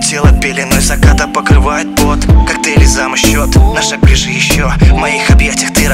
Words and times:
Тело 0.00 0.32
пеленой 0.40 0.80
заката 0.80 1.26
покрывает 1.26 1.94
пот. 1.96 2.20
Коктейли 2.46 2.84
за 2.84 3.08
счет, 3.16 3.54
на 3.56 3.82
шаг 3.82 4.00
ближе 4.00 4.30
еще 4.30 4.72
В 4.80 4.94
моих 4.94 5.30
объятиях 5.30 5.72
ты 5.72 5.87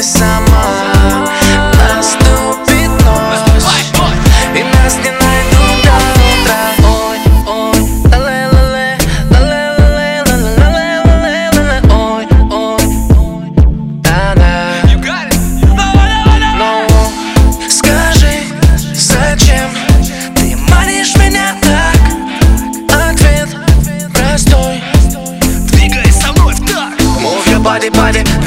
começar. 0.00 0.29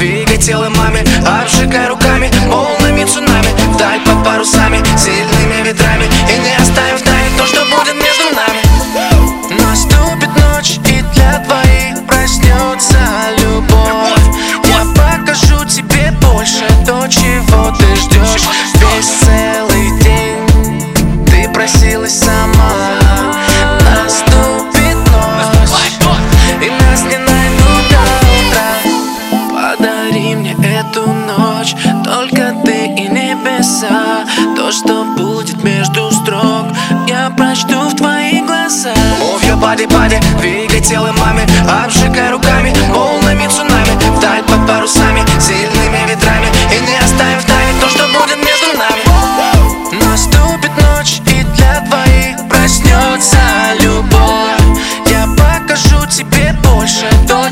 Двигай 0.04 0.36
телом 0.36 0.74
маме 0.76 1.02
Обжигай 1.26 1.88
руками, 1.88 2.30
волнами 2.48 3.04
цунами. 3.04 3.48
Вдаль 3.72 4.00
под 4.00 4.22
парусами, 4.24 4.82
сильными 4.98 5.66
ветрами. 5.66 6.04
И 6.30 6.38
не 6.44 6.54
оставим 6.56 6.98
в 6.98 7.38
то, 7.38 7.46
что 7.46 7.60
будет 7.64 7.94
между 7.94 8.26
нами. 8.36 8.60
Наступит 9.62 10.30
ночь 10.36 10.78
и 10.86 11.02
для 11.14 11.38
двоих 11.38 12.06
проснется 12.06 12.98
любовь. 13.38 14.24
Я 14.64 14.84
покажу 14.94 15.64
тебе 15.64 16.12
больше 16.20 16.66
то, 16.86 17.06
чего 17.08 17.74
ты 17.78 17.96
ждешь 17.96 18.33
что 34.74 35.04
будет 35.04 35.62
между 35.62 36.10
строк. 36.10 36.66
Я 37.06 37.30
прочту 37.30 37.88
в 37.88 37.94
твоих 37.94 38.44
глазах. 38.44 38.96
Move 39.20 39.42
your 39.46 39.60
body, 39.60 39.86
body 39.86 40.20
Двигай 40.40 40.80
телом 40.80 41.16
маме. 41.20 41.46
Обжигай 41.84 42.30
руками 42.30 42.74
Волнами 42.90 43.46
цунами. 43.46 43.94
Вдаль 44.16 44.42
под 44.42 44.66
парусами 44.66 45.22
Сильными 45.38 46.08
ветрами. 46.08 46.48
И 46.74 46.90
не 46.90 46.96
оставим 46.98 47.38
в 47.38 47.44
тайне 47.44 47.72
то, 47.80 47.88
что 47.88 48.04
будет 48.08 48.36
между 48.36 48.76
нами. 48.76 50.04
Наступит 50.04 50.72
ночь 50.82 51.20
и 51.30 51.44
для 51.54 51.80
двоих 51.82 52.48
проснется 52.48 53.38
любовь. 53.80 54.80
Я 55.06 55.28
покажу 55.36 56.04
тебе 56.06 56.52
больше 56.64 57.08
то, 57.28 57.48